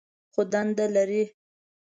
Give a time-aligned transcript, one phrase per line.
[0.33, 1.23] خو دنده لري.